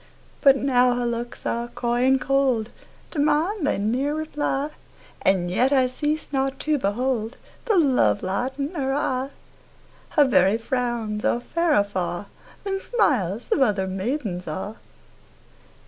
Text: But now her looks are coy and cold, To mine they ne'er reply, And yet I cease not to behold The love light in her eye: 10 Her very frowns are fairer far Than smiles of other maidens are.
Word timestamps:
But 0.41 0.57
now 0.57 0.95
her 0.95 1.05
looks 1.05 1.45
are 1.45 1.67
coy 1.67 2.05
and 2.05 2.19
cold, 2.19 2.71
To 3.11 3.19
mine 3.19 3.63
they 3.65 3.77
ne'er 3.77 4.15
reply, 4.15 4.71
And 5.21 5.51
yet 5.51 5.71
I 5.71 5.85
cease 5.85 6.29
not 6.33 6.59
to 6.61 6.79
behold 6.79 7.37
The 7.65 7.77
love 7.77 8.23
light 8.23 8.53
in 8.57 8.73
her 8.73 8.95
eye: 8.95 9.29
10 10.15 10.25
Her 10.25 10.25
very 10.27 10.57
frowns 10.57 11.23
are 11.23 11.39
fairer 11.39 11.83
far 11.83 12.25
Than 12.63 12.79
smiles 12.79 13.49
of 13.51 13.61
other 13.61 13.85
maidens 13.85 14.47
are. 14.47 14.77